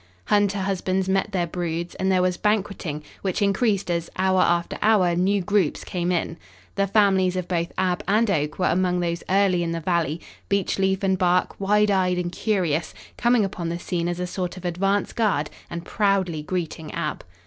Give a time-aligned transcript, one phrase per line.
[0.25, 5.13] Hunter husbands met their broods, and there was banqueting, which increased as, hour after hour,
[5.15, 6.37] new groups came in.
[6.73, 10.19] The families of both Ab and Oak were among those early in the valley,
[10.49, 14.65] Beechleaf and Bark, wide eyed and curious, coming upon the scene as a sort of
[14.65, 17.23] advance guard and proudly greeting Ab.